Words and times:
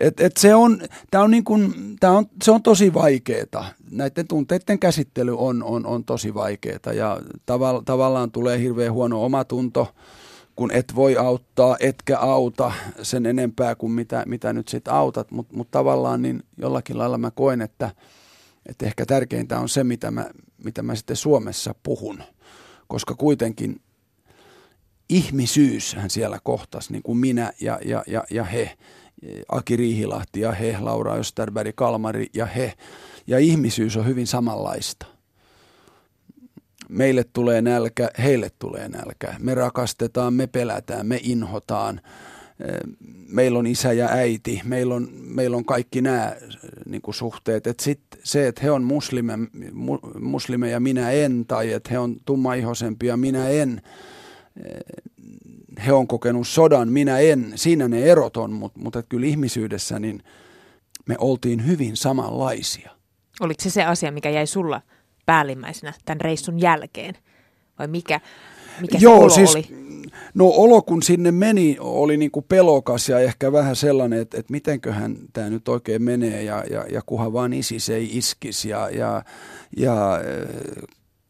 Et, 0.00 0.20
et 0.20 0.36
se, 0.36 0.54
on, 0.54 0.82
tää 1.10 1.22
on 1.22 1.30
niin 1.30 1.44
kun, 1.44 1.74
tää 2.00 2.12
on, 2.12 2.26
se 2.42 2.50
on 2.50 2.62
tosi 2.62 2.94
vaikeeta. 2.94 3.64
Näiden 3.90 4.28
tunteiden 4.28 4.78
käsittely 4.78 5.38
on, 5.38 5.62
on, 5.62 5.86
on 5.86 6.04
tosi 6.04 6.34
vaikeeta 6.34 6.92
ja 6.92 7.20
tavall, 7.46 7.80
tavallaan 7.80 8.30
tulee 8.30 8.58
hirveän 8.58 8.92
huono 8.92 9.24
omatunto, 9.24 9.94
kun 10.56 10.70
et 10.72 10.94
voi 10.94 11.16
auttaa, 11.16 11.76
etkä 11.80 12.18
auta 12.18 12.72
sen 13.02 13.26
enempää 13.26 13.74
kuin 13.74 13.92
mitä, 13.92 14.24
mitä 14.26 14.52
nyt 14.52 14.68
sitten 14.68 14.94
autat. 14.94 15.30
Mutta 15.30 15.56
mut 15.56 15.70
tavallaan 15.70 16.22
niin 16.22 16.42
jollakin 16.56 16.98
lailla 16.98 17.18
mä 17.18 17.30
koen, 17.30 17.60
että, 17.60 17.90
että 18.66 18.86
ehkä 18.86 19.06
tärkeintä 19.06 19.60
on 19.60 19.68
se, 19.68 19.84
mitä 19.84 20.10
mä, 20.10 20.30
mitä 20.64 20.82
mä 20.82 20.94
sitten 20.94 21.16
Suomessa 21.16 21.74
puhun. 21.82 22.22
Koska 22.88 23.14
kuitenkin 23.14 23.80
ihmisyyshän 25.08 26.10
siellä 26.10 26.38
kohtas, 26.42 26.90
niin 26.90 27.02
kuin 27.02 27.18
minä 27.18 27.52
ja, 27.60 27.78
ja, 27.84 28.02
ja, 28.06 28.24
ja 28.30 28.44
he. 28.44 28.76
Aki 29.48 29.76
Riihilahti 29.76 30.40
ja 30.40 30.52
he, 30.52 30.76
Laura 30.80 31.14
Österberg, 31.14 31.74
Kalmari 31.76 32.26
ja 32.34 32.46
he. 32.46 32.72
Ja 33.26 33.38
ihmisyys 33.38 33.96
on 33.96 34.06
hyvin 34.06 34.26
samanlaista. 34.26 35.06
Meille 36.88 37.24
tulee 37.32 37.62
nälkä, 37.62 38.10
heille 38.18 38.50
tulee 38.58 38.88
nälkä. 38.88 39.34
Me 39.38 39.54
rakastetaan, 39.54 40.34
me 40.34 40.46
pelätään, 40.46 41.06
me 41.06 41.20
inhotaan. 41.22 42.00
Meillä 43.28 43.58
on 43.58 43.66
isä 43.66 43.92
ja 43.92 44.08
äiti, 44.08 44.60
meillä 44.64 44.94
on, 44.94 45.08
meillä 45.12 45.56
on 45.56 45.64
kaikki 45.64 46.00
nämä 46.02 46.36
niin 46.86 47.02
kuin 47.02 47.14
suhteet. 47.14 47.66
Et 47.66 47.80
sit 47.80 48.00
se, 48.24 48.48
että 48.48 48.60
he 48.62 48.70
on 48.70 48.84
muslime, 48.84 49.38
muslimeja, 50.20 50.80
minä 50.80 51.10
en, 51.10 51.44
tai 51.46 51.72
että 51.72 51.90
he 51.90 51.98
on 51.98 52.16
tummaihoisempia, 52.24 53.16
minä 53.16 53.48
en, 53.48 53.82
he 55.86 55.92
on 55.92 56.06
kokenut 56.06 56.48
sodan, 56.48 56.92
minä 56.92 57.18
en. 57.18 57.52
Siinä 57.54 57.88
ne 57.88 58.02
erot 58.02 58.36
on, 58.36 58.52
mutta, 58.52 58.80
mutta 58.80 59.02
kyllä 59.02 59.26
ihmisyydessä 59.26 59.98
niin 59.98 60.22
me 61.06 61.14
oltiin 61.18 61.66
hyvin 61.66 61.96
samanlaisia. 61.96 62.90
Oliko 63.40 63.62
se 63.62 63.70
se 63.70 63.84
asia, 63.84 64.12
mikä 64.12 64.30
jäi 64.30 64.46
sulla 64.46 64.82
päällimmäisenä 65.26 65.92
tämän 66.04 66.20
reissun 66.20 66.60
jälkeen? 66.60 67.14
Vai 67.78 67.88
mikä, 67.88 68.20
mikä 68.80 68.98
Joo, 69.00 69.14
se 69.16 69.20
olo 69.20 69.30
siis, 69.30 69.54
oli? 69.54 69.66
No 70.34 70.46
olo 70.46 70.82
kun 70.82 71.02
sinne 71.02 71.32
meni 71.32 71.76
oli 71.80 72.16
niin 72.16 72.30
kuin 72.30 72.46
pelokas 72.48 73.08
ja 73.08 73.18
ehkä 73.18 73.52
vähän 73.52 73.76
sellainen, 73.76 74.20
että, 74.20 74.38
että 74.38 74.52
mitenköhän 74.52 75.16
tämä 75.32 75.50
nyt 75.50 75.68
oikein 75.68 76.02
menee 76.02 76.42
ja, 76.42 76.64
ja, 76.70 76.84
ja 76.92 77.02
kuhan 77.06 77.32
vaan 77.32 77.52
ISIS 77.52 77.90
ei 77.90 78.18
iskisi 78.18 78.68
ja, 78.68 78.90
ja, 78.90 79.22
ja 79.76 80.20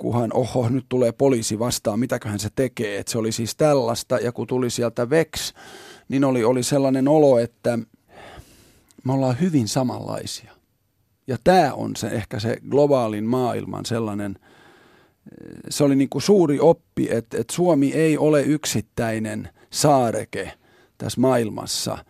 kuhan 0.00 0.32
oho, 0.34 0.68
nyt 0.68 0.86
tulee 0.88 1.12
poliisi 1.12 1.58
vastaan, 1.58 2.00
mitäköhän 2.00 2.38
se 2.38 2.48
tekee. 2.54 2.98
Että 2.98 3.12
se 3.12 3.18
oli 3.18 3.32
siis 3.32 3.56
tällaista 3.56 4.18
ja 4.18 4.32
kun 4.32 4.46
tuli 4.46 4.70
sieltä 4.70 5.10
VEX, 5.10 5.54
niin 6.08 6.24
oli, 6.24 6.44
oli 6.44 6.62
sellainen 6.62 7.08
olo, 7.08 7.38
että 7.38 7.78
me 9.04 9.12
ollaan 9.12 9.40
hyvin 9.40 9.68
samanlaisia. 9.68 10.52
Ja 11.26 11.36
tämä 11.44 11.72
on 11.72 11.96
se 11.96 12.06
ehkä 12.06 12.40
se 12.40 12.56
globaalin 12.70 13.24
maailman 13.24 13.86
sellainen, 13.86 14.38
se 15.68 15.84
oli 15.84 15.96
niin 15.96 16.08
kuin 16.08 16.22
suuri 16.22 16.60
oppi, 16.60 17.08
että, 17.10 17.38
että 17.38 17.54
Suomi 17.54 17.92
ei 17.92 18.18
ole 18.18 18.42
yksittäinen 18.42 19.48
saareke 19.70 20.52
tässä 20.98 21.20
maailmassa, 21.20 22.04